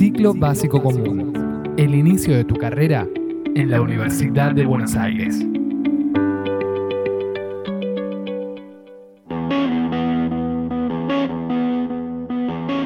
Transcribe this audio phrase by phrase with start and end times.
[0.00, 1.74] Ciclo Básico Común.
[1.76, 3.06] El inicio de tu carrera
[3.54, 5.36] en la Universidad de Buenos Aires.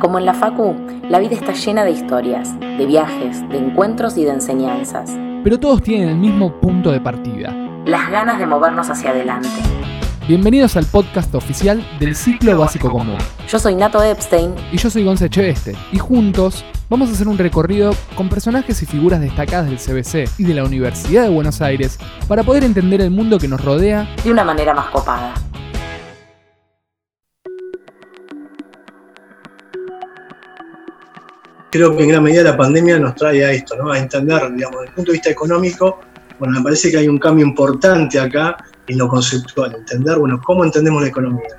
[0.00, 0.74] Como en la Facu,
[1.08, 5.12] la vida está llena de historias, de viajes, de encuentros y de enseñanzas.
[5.44, 7.52] Pero todos tienen el mismo punto de partida.
[7.86, 9.48] Las ganas de movernos hacia adelante.
[10.26, 13.18] Bienvenidos al podcast oficial del Ciclo Básico Común.
[13.46, 14.52] Yo soy Nato Epstein.
[14.72, 15.76] Y yo soy Gonza Echeveste.
[15.92, 20.44] Y juntos vamos a hacer un recorrido con personajes y figuras destacadas del CBC y
[20.44, 21.98] de la Universidad de Buenos Aires
[22.28, 25.34] para poder entender el mundo que nos rodea de una manera más copada.
[31.72, 34.90] Creo que en gran medida la pandemia nos trae a esto, a entender, digamos, desde
[34.90, 35.98] el punto de vista económico,
[36.38, 40.64] bueno, me parece que hay un cambio importante acá en lo conceptual, entender, bueno, cómo
[40.64, 41.56] entendemos la economía.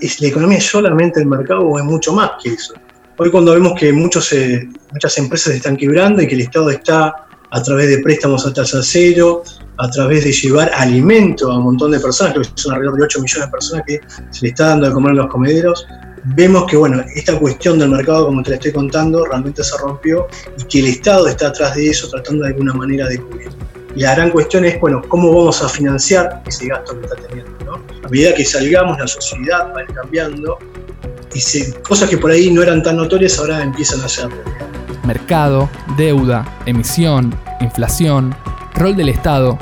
[0.00, 2.74] ¿Es la economía solamente el mercado o es mucho más que eso?
[3.18, 7.26] Hoy cuando vemos que muchos, eh, muchas empresas están quebrando y que el Estado está
[7.50, 9.42] a través de préstamos a tasa cero,
[9.76, 13.04] a través de llevar alimento a un montón de personas, creo que son alrededor de
[13.04, 15.86] 8 millones de personas que se le está dando de comer en los comederos,
[16.24, 20.26] vemos que bueno, esta cuestión del mercado, como te la estoy contando, realmente se rompió
[20.58, 23.50] y que el Estado está atrás de eso tratando de alguna manera de cubrir.
[23.94, 27.52] Y la gran cuestión es, bueno, ¿cómo vamos a financiar ese gasto que está teniendo?
[27.66, 27.74] ¿no?
[27.74, 30.58] A medida que salgamos, la sociedad va a ir cambiando
[31.34, 34.28] y cosas que por ahí no eran tan notorias ahora empiezan a ser.
[35.04, 38.34] Mercado, deuda, emisión, inflación,
[38.74, 39.58] rol del Estado,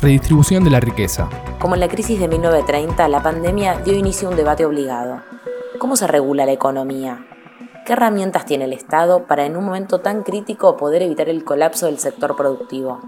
[0.00, 1.28] redistribución de la riqueza.
[1.58, 5.22] Como en la crisis de 1930, la pandemia dio inicio a un debate obligado.
[5.78, 7.26] ¿Cómo se regula la economía?
[7.84, 11.86] ¿Qué herramientas tiene el Estado para en un momento tan crítico poder evitar el colapso
[11.86, 13.00] del sector productivo?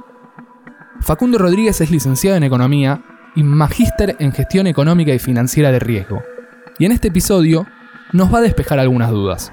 [1.00, 3.02] Facundo Rodríguez es licenciado en Economía
[3.34, 6.22] y magíster en Gestión Económica y Financiera de Riesgo.
[6.78, 7.66] Y en este episodio
[8.12, 9.52] nos va a despejar algunas dudas.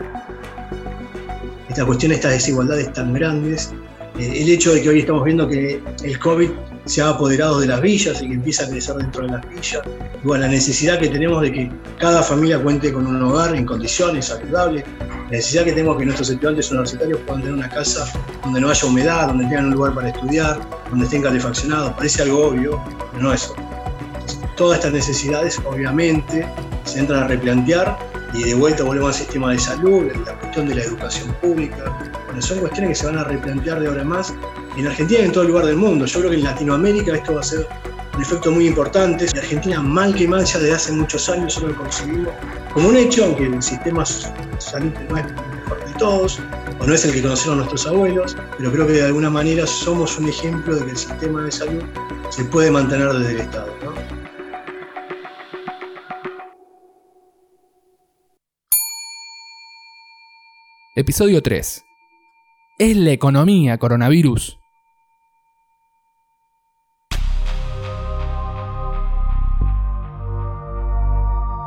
[1.70, 3.74] Esta cuestión, estas desigualdades tan grandes,
[4.18, 6.50] eh, el hecho de que hoy estamos viendo que el COVID
[6.86, 9.82] se ha apoderado de las villas y que empieza a crecer dentro de las villas.
[10.24, 14.26] Igual la necesidad que tenemos de que cada familia cuente con un hogar en condiciones
[14.26, 14.86] saludables,
[15.26, 18.12] la necesidad que tenemos que nuestros estudiantes universitarios puedan tener una casa
[18.44, 20.60] donde no haya humedad, donde tengan un lugar para estudiar,
[20.90, 21.94] donde estén calefaccionados.
[21.94, 22.82] Parece algo obvio,
[23.12, 23.52] pero no es.
[24.56, 26.48] Todas estas necesidades obviamente
[26.86, 27.98] se entran a replantear
[28.34, 31.98] y de vuelta volvemos al sistema de salud, la cuestión de la educación pública.
[32.26, 34.34] Bueno, son cuestiones que se van a replantear de ahora más
[34.76, 36.06] en Argentina y en todo lugar del mundo.
[36.06, 37.68] Yo creo que en Latinoamérica esto va a ser
[38.16, 39.26] un efecto muy importante.
[39.26, 42.34] En Argentina, mal que mal, ya desde hace muchos años solo lo conseguimos
[42.74, 46.40] como un hecho, aunque el sistema salud no es el mejor de todos,
[46.80, 50.20] o no es el que conocieron nuestros abuelos, pero creo que de alguna manera somos
[50.20, 51.84] un ejemplo de que el sistema de salud
[52.30, 53.68] se puede mantener desde el Estado.
[61.00, 61.84] Episodio 3.
[62.80, 64.58] ¿Es la economía coronavirus?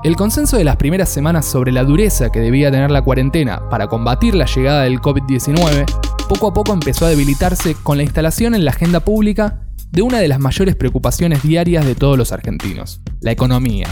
[0.02, 3.86] El consenso de las primeras semanas sobre la dureza que debía tener la cuarentena para
[3.86, 5.84] combatir la llegada del COVID-19
[6.28, 9.60] poco a poco empezó a debilitarse con la instalación en la agenda pública
[9.92, 13.86] de una de las mayores preocupaciones diarias de todos los argentinos, la economía.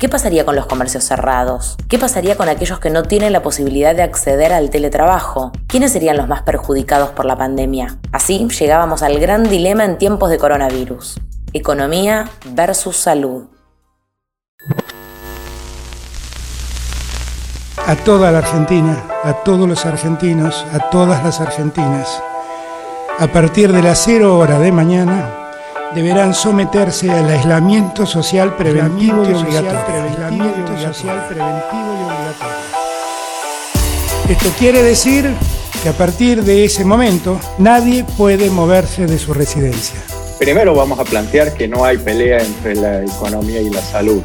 [0.00, 1.76] ¿Qué pasaría con los comercios cerrados?
[1.86, 5.52] ¿Qué pasaría con aquellos que no tienen la posibilidad de acceder al teletrabajo?
[5.66, 7.98] ¿Quiénes serían los más perjudicados por la pandemia?
[8.10, 11.20] Así llegábamos al gran dilema en tiempos de coronavirus.
[11.52, 13.48] Economía versus salud.
[17.86, 22.22] A toda la Argentina, a todos los argentinos, a todas las argentinas,
[23.18, 25.39] a partir de las cero hora de mañana,
[25.94, 30.06] deberán someterse al aislamiento social preventivo y obligatorio.
[34.28, 35.28] Esto quiere decir
[35.82, 40.00] que a partir de ese momento nadie puede moverse de su residencia.
[40.38, 44.22] Primero vamos a plantear que no hay pelea entre la economía y la salud.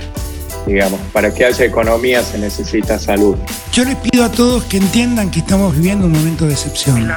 [0.65, 3.35] Digamos, para que haya economía se necesita salud.
[3.71, 7.11] Yo les pido a todos que entiendan que estamos viviendo un momento de excepción.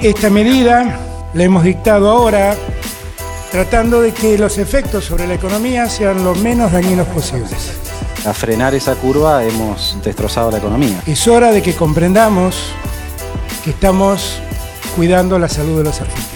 [0.00, 1.00] Esta medida
[1.34, 2.56] la hemos dictado ahora
[3.50, 7.72] tratando de que los efectos sobre la economía sean lo menos dañinos posibles.
[8.24, 11.02] A frenar esa curva hemos destrozado la economía.
[11.06, 12.56] Es hora de que comprendamos
[13.64, 14.38] que estamos
[14.94, 16.30] cuidando la salud de los argentinos.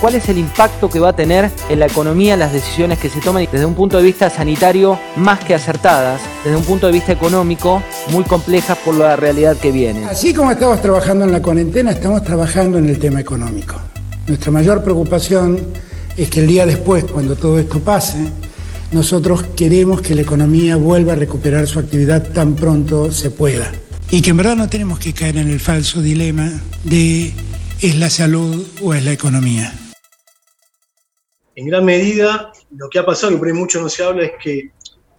[0.00, 3.20] ¿Cuál es el impacto que va a tener en la economía las decisiones que se
[3.20, 7.12] toman desde un punto de vista sanitario más que acertadas, desde un punto de vista
[7.12, 10.04] económico muy complejas por la realidad que viene?
[10.04, 13.74] Así como estamos trabajando en la cuarentena, estamos trabajando en el tema económico.
[14.26, 15.60] Nuestra mayor preocupación
[16.16, 18.30] es que el día después, cuando todo esto pase,
[18.92, 23.72] nosotros queremos que la economía vuelva a recuperar su actividad tan pronto se pueda.
[24.10, 26.48] y que en verdad no tenemos que caer en el falso dilema
[26.84, 27.34] de
[27.80, 29.72] es la salud o es la economía.
[31.56, 34.32] En gran medida, lo que ha pasado, y por ahí mucho no se habla, es
[34.40, 34.70] que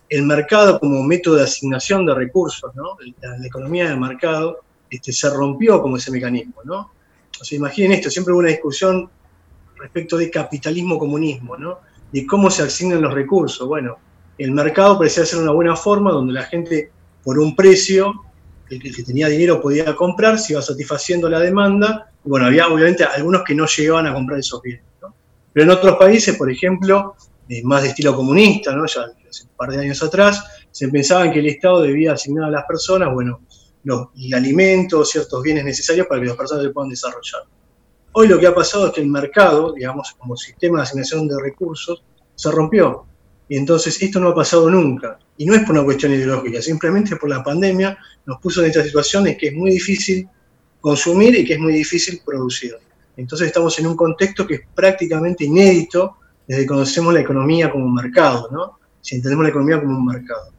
[0.10, 2.96] el mercado como método de asignación de recursos, ¿no?
[3.22, 6.56] la, economía del mercado, este, se rompió como ese mecanismo.
[6.64, 6.92] ¿no?
[7.40, 9.10] O sea, imaginen esto, siempre hubo una discusión
[9.80, 11.80] respecto de capitalismo-comunismo, ¿no?
[12.12, 13.68] de cómo se asignan los recursos.
[13.68, 13.98] Bueno,
[14.38, 16.92] el mercado parecía ser una buena forma donde la gente,
[17.24, 18.14] por un precio,
[18.70, 22.12] el que tenía dinero podía comprar, se iba satisfaciendo la demanda.
[22.24, 24.84] Bueno, había obviamente algunos que no llegaban a comprar esos bienes.
[25.02, 25.14] ¿no?
[25.54, 27.16] Pero en otros países, por ejemplo,
[27.64, 28.86] más de estilo comunista, ¿no?
[28.86, 32.52] ya hace un par de años atrás, se pensaba que el Estado debía asignar a
[32.52, 33.42] las personas, bueno,
[33.84, 37.44] los alimentos, ciertos bienes necesarios para que las personas se puedan desarrollar.
[38.20, 41.40] Hoy lo que ha pasado es que el mercado, digamos, como sistema de asignación de
[41.40, 42.04] recursos,
[42.34, 43.06] se rompió.
[43.48, 45.20] Y entonces esto no ha pasado nunca.
[45.38, 48.84] Y no es por una cuestión ideológica, simplemente por la pandemia nos puso en esta
[48.84, 50.28] situación en que es muy difícil
[50.82, 52.76] consumir y que es muy difícil producir.
[53.18, 56.18] Entonces estamos en un contexto que es prácticamente inédito
[56.48, 58.80] desde que conocemos la economía como un mercado, ¿no?
[59.00, 60.50] Si entendemos la economía como un mercado.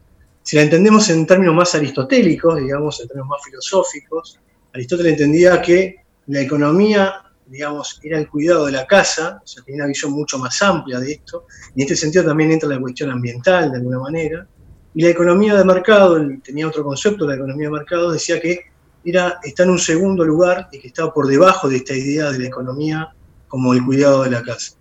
[0.45, 4.39] Si la entendemos en términos más aristotélicos, digamos, en términos más filosóficos,
[4.73, 5.97] Aristóteles entendía que
[6.29, 10.39] la economía digamos, era el cuidado de la casa, o sea, tenía una visión mucho
[10.39, 13.99] más amplia de esto, y en este sentido también entra la cuestión ambiental, de alguna
[13.99, 14.47] manera,
[14.95, 18.61] y la economía de mercado, tenía otro concepto, la economía de mercado, decía que
[19.05, 22.39] era, está en un segundo lugar y que estaba por debajo de esta idea de
[22.39, 23.09] la economía
[23.47, 24.73] como el cuidado de la casa.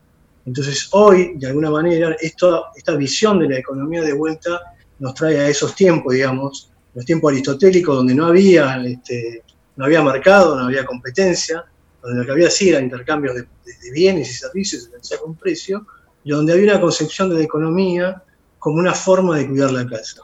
[0.46, 4.60] Entonces hoy, de alguna manera, esto, esta visión de la economía de vuelta
[5.00, 9.44] nos trae a esos tiempos, digamos, los tiempos aristotélicos donde no había, este,
[9.75, 11.66] no había mercado, no había competencia,
[12.07, 13.48] donde lo que había sí era intercambios de,
[13.92, 15.86] bienes y servicios se un precio,
[16.24, 18.24] y donde había una concepción de la economía
[18.59, 20.21] como una forma de cuidar la casa.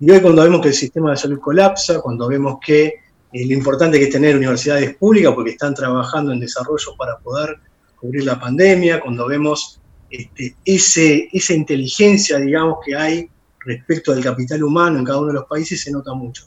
[0.00, 2.86] Y hoy cuando vemos que el sistema de salud colapsa, cuando vemos que
[3.32, 7.58] eh, lo importante que es tener universidades públicas porque están trabajando en desarrollo para poder
[7.96, 9.80] cubrir la pandemia, cuando vemos
[10.10, 13.28] este, ese, esa inteligencia, digamos, que hay
[13.60, 16.46] respecto al capital humano en cada uno de los países, se nota mucho.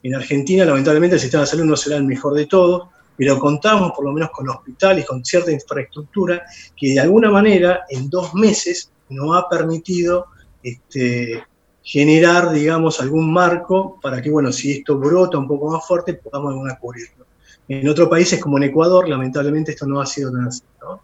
[0.00, 2.88] En Argentina, lamentablemente, el sistema de salud no será el mejor de todos,
[3.18, 6.44] pero contamos por lo menos con hospitales, con cierta infraestructura
[6.76, 10.26] que de alguna manera en dos meses nos ha permitido
[10.62, 11.42] este,
[11.82, 16.52] generar, digamos, algún marco para que, bueno, si esto brota un poco más fuerte, podamos
[16.52, 17.26] alguna cubrirlo.
[17.66, 21.00] En otros países como en Ecuador, lamentablemente esto no ha sido tan así, ¿no?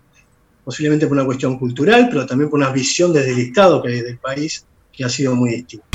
[0.64, 4.00] Posiblemente por una cuestión cultural, pero también por una visión desde el Estado que hay
[4.02, 5.93] del país que ha sido muy distinta.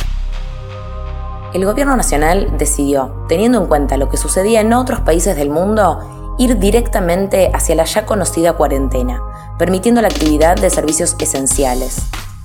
[1.51, 6.35] El gobierno nacional decidió, teniendo en cuenta lo que sucedía en otros países del mundo,
[6.37, 9.19] ir directamente hacia la ya conocida cuarentena,
[9.57, 12.03] permitiendo la actividad de servicios esenciales.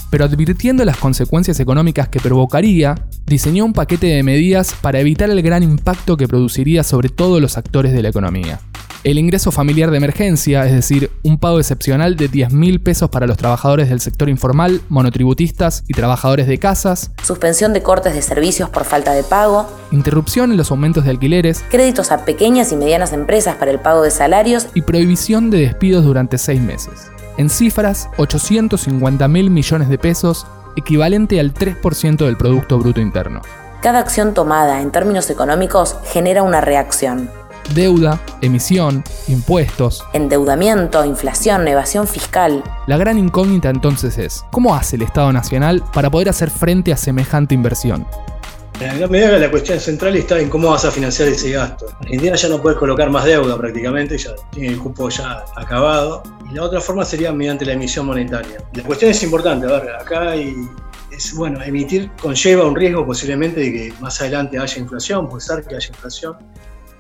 [0.09, 2.95] Pero advirtiendo las consecuencias económicas que provocaría,
[3.27, 7.59] diseñó un paquete de medidas para evitar el gran impacto que produciría sobre todos los
[7.59, 8.59] actores de la economía
[9.05, 13.27] el ingreso familiar de emergencia, es decir, un pago excepcional de 10 mil pesos para
[13.27, 18.71] los trabajadores del sector informal, monotributistas y trabajadores de casas, suspensión de cortes de servicios
[18.71, 23.13] por falta de pago, interrupción en los aumentos de alquileres, créditos a pequeñas y medianas
[23.13, 24.69] empresas para el pago de salarios.
[24.75, 27.11] Y prohibición de despidos durante seis meses.
[27.37, 30.47] En cifras, 850 mil millones de pesos,
[30.77, 33.43] equivalente al 3% del Producto Bruto Interno.
[33.83, 37.29] Cada acción tomada en términos económicos genera una reacción
[37.75, 40.05] deuda, emisión, impuestos.
[40.13, 42.63] Endeudamiento, inflación, evasión fiscal.
[42.87, 46.97] La gran incógnita entonces es, ¿cómo hace el Estado Nacional para poder hacer frente a
[46.97, 48.07] semejante inversión?
[48.81, 51.87] En la medida que la cuestión central está en cómo vas a financiar ese gasto.
[52.01, 56.25] Argentina ya no puede colocar más deuda prácticamente, ya tiene el cupo ya acabado.
[56.51, 58.59] Y la otra forma sería mediante la emisión monetaria.
[58.73, 60.57] La cuestión es importante, a ver, acá hay,
[61.13, 65.65] es, bueno, emitir conlleva un riesgo posiblemente de que más adelante haya inflación, puede ser
[65.65, 66.37] que haya inflación.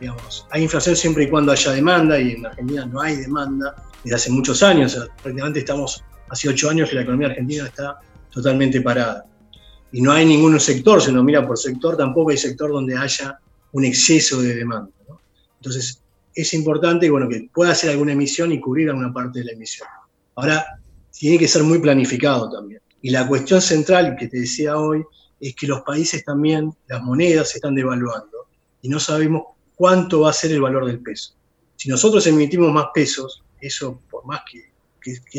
[0.01, 4.17] Digamos, hay inflación siempre y cuando haya demanda y en Argentina no hay demanda desde
[4.17, 4.95] hace muchos años.
[5.23, 7.99] prácticamente estamos hace ocho años que la economía argentina está
[8.31, 9.25] totalmente parada.
[9.93, 13.39] Y no hay ningún sector, si uno mira por sector, tampoco hay sector donde haya
[13.73, 14.91] un exceso de demanda.
[15.59, 16.03] Entonces,
[16.35, 19.89] es importante bueno, que pueda hacer alguna emisión y cubrir alguna parte de la emisión.
[20.35, 20.65] Ahora,
[21.13, 22.81] tiene que ser muy planificado también.
[23.03, 25.05] Y la cuestión central que te decía hoy
[25.41, 28.49] es que los países también, las monedas se están devaluando
[28.83, 29.43] y no sabemos
[29.75, 31.35] cuánto va a ser el valor del peso.
[31.77, 34.73] Si nosotros emitimos más pesos, eso por más que,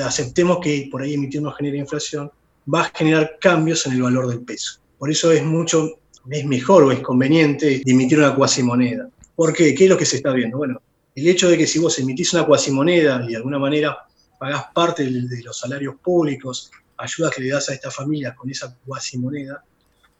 [0.01, 2.31] aceptemos que por ahí emitir no genera inflación,
[2.71, 4.79] va a generar cambios en el valor del peso.
[4.97, 5.99] Por eso es mucho,
[6.29, 9.09] es mejor o es conveniente emitir una cuasimoneda.
[9.35, 9.73] ¿Por qué?
[9.73, 10.57] ¿Qué es lo que se está viendo?
[10.57, 10.81] Bueno,
[11.15, 13.97] el hecho de que si vos emitís una cuasimoneda y de alguna manera
[14.39, 18.75] pagás parte de los salarios públicos, ayudas que le das a estas familias con esa
[18.85, 19.63] cuasimoneda,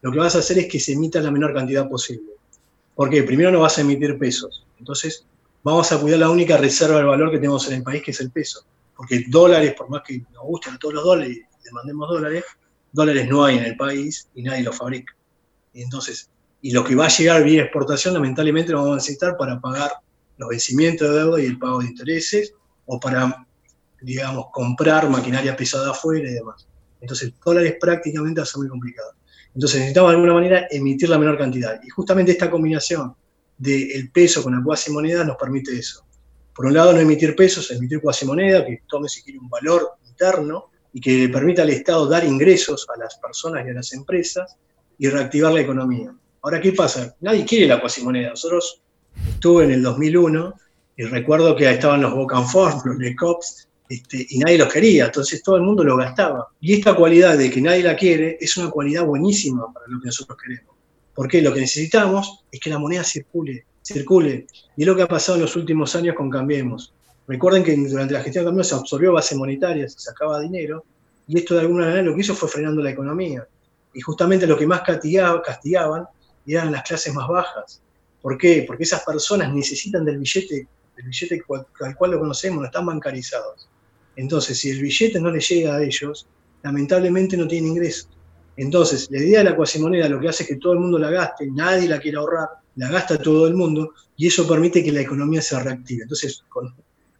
[0.02, 2.35] lo que vas a hacer es que se emita la menor cantidad posible.
[2.96, 3.22] ¿Por qué?
[3.22, 4.66] Primero no vas a emitir pesos.
[4.78, 5.26] Entonces,
[5.62, 8.20] vamos a cuidar la única reserva del valor que tenemos en el país, que es
[8.20, 8.64] el peso.
[8.96, 12.44] Porque dólares, por más que nos gusten todos los dólares y demandemos dólares,
[12.92, 15.14] dólares no hay en el país y nadie los fabrica.
[15.74, 16.30] Y entonces,
[16.62, 19.92] y lo que va a llegar vía exportación, lamentablemente lo vamos a necesitar para pagar
[20.38, 22.54] los vencimientos de deuda y el pago de intereses,
[22.86, 23.46] o para,
[24.00, 26.66] digamos, comprar maquinaria pesada afuera y demás.
[27.02, 29.12] Entonces, dólares prácticamente va a ser muy complicado.
[29.56, 31.80] Entonces, necesitamos de alguna manera emitir la menor cantidad.
[31.82, 33.14] Y justamente esta combinación
[33.56, 36.04] del peso con la cuasi moneda nos permite eso.
[36.54, 39.92] Por un lado, no emitir pesos, emitir cuasi moneda, que tome si quiere un valor
[40.06, 43.94] interno y que le permita al Estado dar ingresos a las personas y a las
[43.94, 44.58] empresas
[44.98, 46.14] y reactivar la economía.
[46.42, 47.16] Ahora, ¿qué pasa?
[47.22, 48.28] Nadie quiere la cuasi moneda.
[48.28, 48.82] Nosotros
[49.26, 50.52] estuve en el 2001
[50.98, 55.56] y recuerdo que estaban los Bocanform, los Lecops, este, y nadie los quería, entonces todo
[55.56, 56.48] el mundo lo gastaba.
[56.60, 60.06] Y esta cualidad de que nadie la quiere es una cualidad buenísima para lo que
[60.06, 60.74] nosotros queremos.
[61.14, 64.46] Porque lo que necesitamos es que la moneda circule, circule.
[64.76, 66.92] Y es lo que ha pasado en los últimos años con Cambiemos.
[67.26, 70.84] Recuerden que durante la gestión de Cambiemos se absorbió base monetaria, se sacaba dinero,
[71.28, 73.46] y esto de alguna manera lo que hizo fue frenando la economía.
[73.94, 76.06] Y justamente lo que más castigaban
[76.46, 77.80] eran las clases más bajas.
[78.20, 78.64] ¿Por qué?
[78.66, 81.42] Porque esas personas necesitan del billete, del billete
[81.80, 83.68] al cual lo conocemos, no están bancarizados.
[84.16, 86.26] Entonces, si el billete no le llega a ellos,
[86.62, 88.08] lamentablemente no tienen ingresos.
[88.56, 91.10] Entonces, la idea de la cuasimoneda lo que hace es que todo el mundo la
[91.10, 95.02] gaste, nadie la quiere ahorrar, la gasta todo el mundo, y eso permite que la
[95.02, 96.02] economía se reactive.
[96.02, 96.42] Entonces,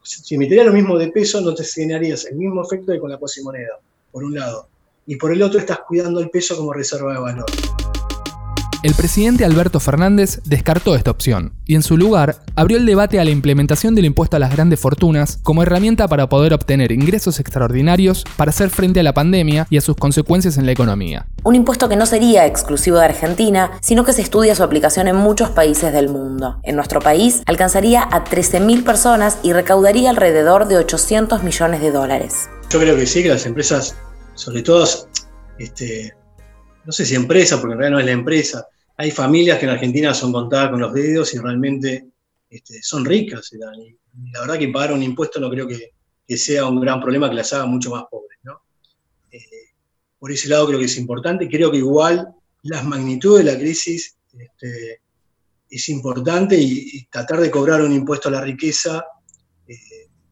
[0.03, 3.19] si emitiría lo mismo de peso, no te generarías el mismo efecto que con la
[3.19, 3.79] cuasimoneda,
[4.11, 4.69] por un lado.
[5.07, 7.47] Y por el otro, estás cuidando el peso como reserva de valor.
[8.83, 13.25] El presidente Alberto Fernández descartó esta opción y en su lugar abrió el debate a
[13.25, 18.25] la implementación del impuesto a las grandes fortunas como herramienta para poder obtener ingresos extraordinarios
[18.37, 21.27] para hacer frente a la pandemia y a sus consecuencias en la economía.
[21.43, 25.17] Un impuesto que no sería exclusivo de Argentina, sino que se estudia su aplicación en
[25.17, 26.61] muchos países del mundo.
[26.63, 32.49] En nuestro país alcanzaría a 13.000 personas y recaudaría alrededor de 800 millones de dólares.
[32.71, 33.97] Yo creo que sí, que las empresas,
[34.35, 34.87] sobre todo,
[35.59, 36.13] este,
[36.87, 39.73] no sé si empresa, porque en realidad no es la empresa, hay familias que en
[39.73, 42.07] Argentina son contadas con los dedos y realmente
[42.49, 43.53] este, son ricas.
[43.53, 45.93] Y la verdad que pagar un impuesto no creo que,
[46.37, 48.39] sea un gran problema que las haga mucho más pobres.
[49.31, 49.39] Eh,
[50.19, 51.49] por ese lado creo que es importante.
[51.49, 55.03] Creo que igual la magnitud de la crisis este,
[55.69, 59.05] es importante y, tratar de cobrar un impuesto a la riqueza
[59.69, 59.77] eh,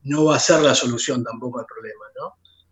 [0.05, 2.05] no va a ser la solución tampoco al problema.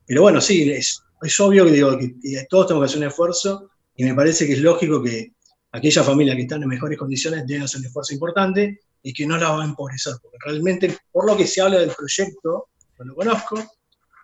[0.06, 1.02] Pero bueno, sí, es,
[1.40, 4.60] obvio que, digo, que todos tenemos que hacer un esfuerzo y me parece que es
[4.60, 5.32] lógico que
[5.72, 9.36] aquellas familias que están en mejores condiciones deben hacer un esfuerzo importante y que no
[9.36, 12.68] la va a empobrecer, porque realmente, por lo que se habla del proyecto,
[12.98, 13.62] no lo conozco,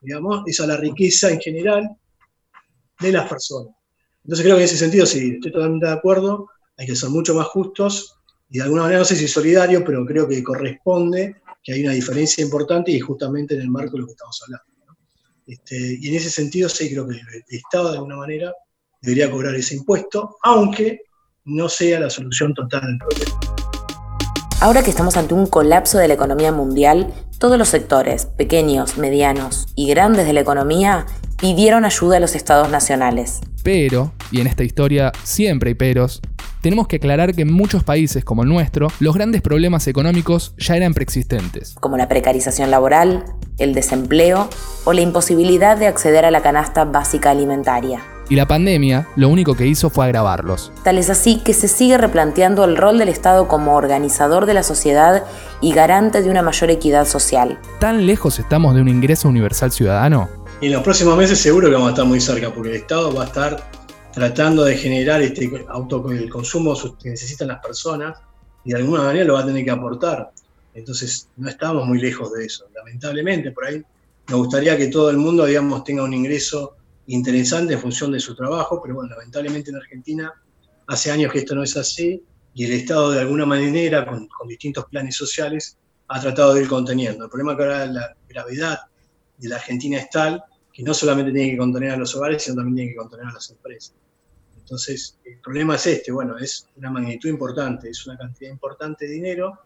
[0.03, 1.89] digamos, es a la riqueza en general
[3.01, 3.75] de las personas.
[4.23, 7.35] Entonces creo que en ese sentido sí, estoy totalmente de acuerdo, hay que ser mucho
[7.35, 8.19] más justos
[8.51, 11.93] y de alguna manera no sé si solidario, pero creo que corresponde que hay una
[11.93, 14.67] diferencia importante y justamente en el marco de lo que estamos hablando.
[15.47, 18.53] Este, y en ese sentido sí creo que el Estado de alguna manera
[19.01, 21.03] debería cobrar ese impuesto, aunque
[21.45, 23.41] no sea la solución total del problema.
[24.61, 29.69] Ahora que estamos ante un colapso de la economía mundial, todos los sectores, pequeños, medianos
[29.77, 31.07] y grandes de la economía,
[31.41, 33.41] pidieron ayuda a los estados nacionales.
[33.63, 36.21] Pero, y en esta historia siempre hay peros,
[36.61, 40.77] tenemos que aclarar que en muchos países como el nuestro, los grandes problemas económicos ya
[40.77, 41.75] eran preexistentes.
[41.75, 43.25] Como la precarización laboral,
[43.59, 44.51] el desempleo
[44.85, 49.55] o la imposibilidad de acceder a la canasta básica alimentaria y la pandemia lo único
[49.55, 50.73] que hizo fue agravarlos.
[50.85, 54.63] Tal es así que se sigue replanteando el rol del Estado como organizador de la
[54.63, 55.25] sociedad
[55.61, 57.59] y garante de una mayor equidad social.
[57.81, 60.29] ¿Tan lejos estamos de un ingreso universal ciudadano?
[60.61, 63.15] Y en los próximos meses seguro que vamos a estar muy cerca, porque el Estado
[63.15, 63.71] va a estar
[64.13, 68.19] tratando de generar este auto, el consumo que necesitan las personas
[68.65, 70.33] y de alguna manera lo va a tener que aportar.
[70.75, 73.53] Entonces no estamos muy lejos de eso, lamentablemente.
[73.53, 73.83] Por ahí
[74.29, 76.77] me gustaría que todo el mundo, digamos, tenga un ingreso
[77.09, 80.33] interesante en función de su trabajo, pero bueno, lamentablemente en Argentina
[80.87, 82.23] hace años que esto no es así
[82.55, 87.25] y el Estado de alguna manera, con, distintos planes sociales, ha tratado de ir conteniendo.
[87.25, 88.79] El problema es que ahora la gravedad
[89.37, 92.57] de la Argentina es tal que no solamente tiene que contener a los hogares, sino
[92.57, 93.95] también tiene que contener a las empresas.
[94.59, 99.13] Entonces, el problema es este, bueno, es una magnitud importante, es una cantidad importante de
[99.13, 99.61] dinero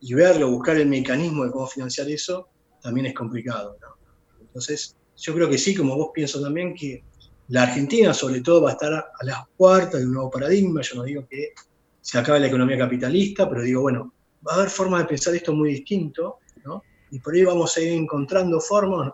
[0.00, 2.48] y verlo, buscar el mecanismo de cómo financiar eso,
[2.80, 3.76] también es complicado.
[3.80, 3.96] ¿no?
[4.40, 7.02] Entonces, yo creo que sí, como vos pienso también, que
[7.48, 10.80] la Argentina sobre todo va a estar a las puertas de un nuevo paradigma.
[10.82, 11.52] Yo no digo que
[12.00, 14.12] se acabe la economía capitalista, pero digo, bueno,
[14.46, 16.82] va a haber formas de pensar esto muy distinto, ¿no?
[17.10, 19.12] Y por ahí vamos a ir encontrando formas,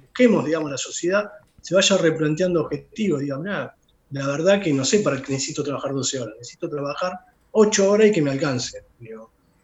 [0.00, 3.76] busquemos, digamos, la sociedad, se vaya replanteando objetivos, digamos, nada,
[4.10, 7.12] la verdad que no sé para qué necesito trabajar 12 horas, necesito trabajar
[7.52, 8.84] ocho horas y que me alcance,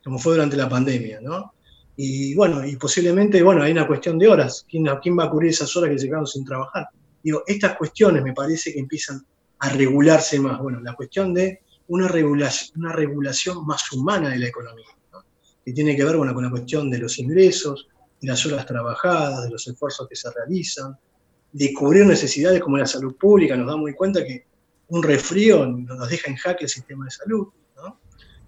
[0.04, 1.52] como fue durante la pandemia, ¿no?
[2.00, 4.64] Y bueno, y posiblemente, bueno, hay una cuestión de horas.
[4.70, 6.86] ¿Quién, ¿Quién va a cubrir esas horas que se quedaron sin trabajar?
[7.24, 9.20] Digo, estas cuestiones me parece que empiezan
[9.58, 10.60] a regularse más.
[10.60, 14.86] Bueno, la cuestión de una regulación, una regulación más humana de la economía,
[15.64, 17.88] que tiene que ver bueno, con la cuestión de los ingresos,
[18.20, 20.96] de las horas trabajadas, de los esfuerzos que se realizan,
[21.50, 23.56] de cubrir necesidades como la salud pública.
[23.56, 24.46] Nos damos cuenta que
[24.86, 27.48] un resfrío nos deja en jaque el sistema de salud.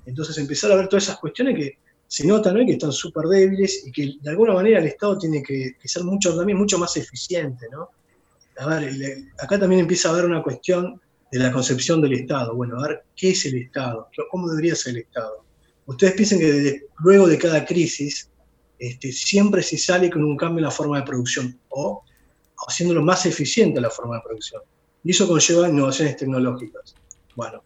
[0.07, 3.87] Entonces empezar a ver todas esas cuestiones que se notan hoy que están súper débiles
[3.87, 7.69] y que de alguna manera el Estado tiene que, ser mucho, también mucho más eficiente.
[7.71, 7.91] ¿no?
[8.59, 8.93] A ver,
[9.39, 11.01] acá también empieza a haber una cuestión
[11.31, 12.57] de la concepción del Estado.
[12.57, 14.09] Bueno, a ver, ¿qué es el Estado?
[14.29, 15.45] ¿Cómo debería ser el Estado?
[15.87, 18.29] Ustedes piensan que luego de cada crisis
[18.81, 22.03] este, siempre se sale con un cambio en la forma de producción o
[22.67, 24.63] haciéndolo más eficiente la forma de producción.
[25.05, 26.97] Y eso conlleva innovaciones tecnológicas.
[27.37, 27.63] Bueno,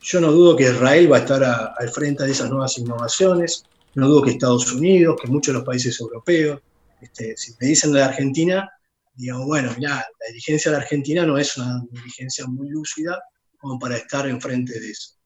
[0.00, 4.08] yo no dudo que Israel va a estar al frente de esas nuevas innovaciones, no
[4.08, 6.60] dudo que Estados Unidos, que muchos de los países europeos,
[7.00, 8.70] este, si me dicen de la Argentina,
[9.14, 13.22] digamos, bueno, ya la dirigencia de la Argentina no es una dirigencia muy lúcida
[13.58, 15.16] como para estar enfrente de eso.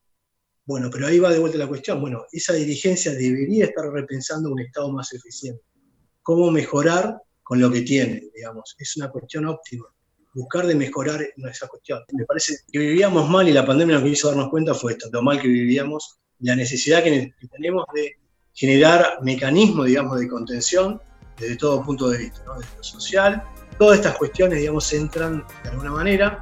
[0.65, 2.01] Bueno, pero ahí va de vuelta la cuestión.
[2.01, 5.63] Bueno, esa dirigencia debería estar repensando un Estado más eficiente.
[6.23, 8.75] ¿Cómo mejorar con lo que tiene, digamos?
[8.79, 9.87] Es una cuestión óptima.
[10.35, 12.01] Buscar de mejorar esa cuestión.
[12.13, 15.09] Me parece que vivíamos mal y la pandemia lo que hizo darnos cuenta fue esto,
[15.13, 18.17] lo mal que vivíamos, la necesidad que tenemos de
[18.57, 21.01] generar mecanismos, digamos, de contención
[21.39, 22.55] desde todo punto de vista, ¿no?
[22.55, 23.43] desde lo social.
[23.79, 26.41] Todas estas cuestiones, digamos, entran de alguna manera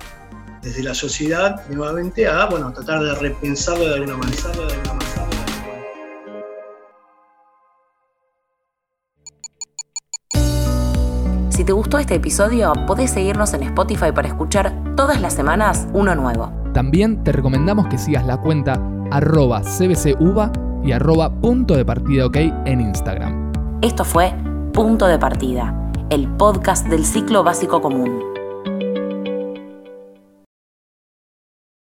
[0.62, 4.42] desde la sociedad nuevamente a, bueno, tratar de repensarlo de alguna manera.
[4.42, 5.04] De alguna manera.
[11.50, 16.14] Si te gustó este episodio, podés seguirnos en Spotify para escuchar todas las semanas uno
[16.14, 16.52] nuevo.
[16.72, 18.80] También te recomendamos que sigas la cuenta
[19.10, 20.52] arroba cbcuba
[20.84, 22.36] y arroba punto de partida ok
[22.66, 23.52] en Instagram.
[23.82, 24.32] Esto fue
[24.72, 28.33] Punto de Partida, el podcast del ciclo básico común.